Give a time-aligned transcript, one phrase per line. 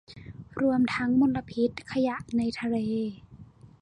[0.61, 2.77] รวมทั้งมลพิษขยะในทะเล